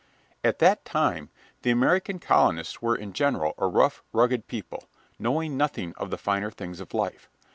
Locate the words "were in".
2.81-3.13